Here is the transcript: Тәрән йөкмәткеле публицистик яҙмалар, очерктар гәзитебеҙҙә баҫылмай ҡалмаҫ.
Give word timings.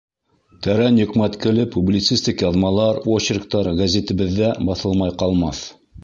Тәрән 0.67 0.95
йөкмәткеле 1.01 1.65
публицистик 1.75 2.41
яҙмалар, 2.45 2.97
очерктар 3.17 3.69
гәзитебеҙҙә 3.81 4.49
баҫылмай 4.71 5.13
ҡалмаҫ. 5.23 5.61